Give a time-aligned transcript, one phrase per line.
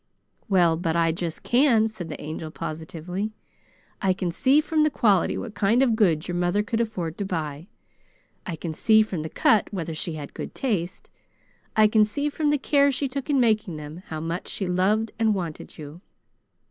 [0.49, 3.33] "Well, but I just can!" said the Angel positively.
[4.01, 7.23] "I can see from the quality what kind of goods your mother could afford to
[7.25, 7.67] buy.
[8.43, 11.11] I can see from the cut whether she had good taste.
[11.75, 15.11] I can see from the care she took in making them how much she loved
[15.19, 16.01] and wanted you."